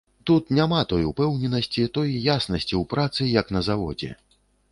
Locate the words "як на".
3.41-3.61